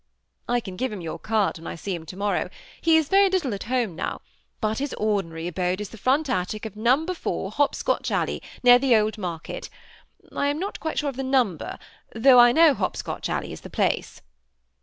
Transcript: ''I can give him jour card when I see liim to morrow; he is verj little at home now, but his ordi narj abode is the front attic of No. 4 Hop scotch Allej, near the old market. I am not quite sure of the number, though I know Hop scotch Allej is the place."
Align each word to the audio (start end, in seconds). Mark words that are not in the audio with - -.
''I 0.49 0.59
can 0.63 0.77
give 0.77 0.91
him 0.91 1.03
jour 1.03 1.19
card 1.19 1.59
when 1.59 1.67
I 1.67 1.75
see 1.75 1.95
liim 1.95 2.07
to 2.07 2.17
morrow; 2.17 2.49
he 2.81 2.97
is 2.97 3.07
verj 3.09 3.33
little 3.33 3.53
at 3.53 3.65
home 3.65 3.95
now, 3.95 4.21
but 4.59 4.79
his 4.79 4.95
ordi 4.97 5.25
narj 5.27 5.47
abode 5.49 5.79
is 5.79 5.89
the 5.89 5.97
front 5.99 6.27
attic 6.27 6.65
of 6.65 6.75
No. 6.75 7.05
4 7.05 7.51
Hop 7.51 7.75
scotch 7.75 8.09
Allej, 8.09 8.39
near 8.63 8.79
the 8.79 8.95
old 8.95 9.19
market. 9.19 9.69
I 10.35 10.47
am 10.47 10.57
not 10.57 10.79
quite 10.79 10.97
sure 10.97 11.09
of 11.11 11.17
the 11.17 11.21
number, 11.23 11.77
though 12.15 12.39
I 12.39 12.51
know 12.51 12.73
Hop 12.73 12.97
scotch 12.97 13.27
Allej 13.29 13.51
is 13.51 13.61
the 13.61 13.69
place." 13.69 14.23